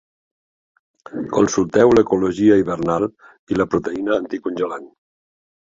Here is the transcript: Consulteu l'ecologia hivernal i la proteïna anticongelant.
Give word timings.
Consulteu 1.35 1.93
l'ecologia 1.97 2.57
hivernal 2.63 3.05
i 3.55 3.61
la 3.61 3.71
proteïna 3.75 4.21
anticongelant. 4.21 4.91